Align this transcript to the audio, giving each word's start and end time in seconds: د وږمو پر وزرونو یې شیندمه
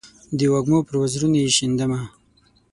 د 0.37 0.39
وږمو 0.53 0.79
پر 0.87 0.95
وزرونو 1.01 1.37
یې 1.43 1.49
شیندمه 1.57 2.01